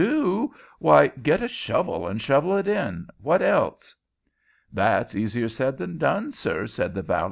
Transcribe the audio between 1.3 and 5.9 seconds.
a shovel and shovel it in. What else?" "That's easier said